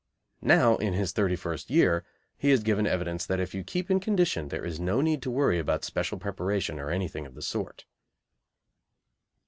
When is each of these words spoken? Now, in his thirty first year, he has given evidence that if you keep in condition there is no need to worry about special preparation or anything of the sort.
Now, 0.41 0.77
in 0.77 0.93
his 0.93 1.11
thirty 1.11 1.35
first 1.35 1.69
year, 1.69 2.03
he 2.35 2.49
has 2.49 2.63
given 2.63 2.87
evidence 2.87 3.23
that 3.27 3.39
if 3.39 3.53
you 3.53 3.63
keep 3.63 3.91
in 3.91 3.99
condition 3.99 4.47
there 4.47 4.65
is 4.65 4.79
no 4.79 4.99
need 4.99 5.21
to 5.21 5.29
worry 5.29 5.59
about 5.59 5.83
special 5.83 6.17
preparation 6.17 6.79
or 6.79 6.89
anything 6.89 7.27
of 7.27 7.35
the 7.35 7.41
sort. 7.43 7.85